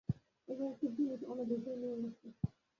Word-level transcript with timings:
এবং 0.47 0.65
একটি 0.71 0.87
জিনিস 0.95 1.21
অন্য 1.29 1.41
দিকে 1.49 1.71
নিয়ে 1.81 1.97
গেছে। 2.01 2.27